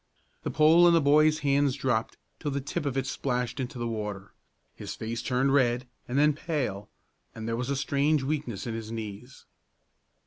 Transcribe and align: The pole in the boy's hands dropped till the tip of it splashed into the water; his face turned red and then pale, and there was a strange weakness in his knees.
The 0.41 0.49
pole 0.49 0.87
in 0.87 0.95
the 0.95 0.99
boy's 0.99 1.41
hands 1.45 1.75
dropped 1.75 2.17
till 2.39 2.49
the 2.49 2.59
tip 2.59 2.87
of 2.87 2.97
it 2.97 3.05
splashed 3.05 3.59
into 3.59 3.77
the 3.77 3.85
water; 3.87 4.33
his 4.73 4.95
face 4.95 5.21
turned 5.21 5.53
red 5.53 5.87
and 6.07 6.17
then 6.17 6.33
pale, 6.33 6.89
and 7.35 7.47
there 7.47 7.55
was 7.55 7.69
a 7.69 7.75
strange 7.75 8.23
weakness 8.23 8.65
in 8.65 8.73
his 8.73 8.91
knees. 8.91 9.45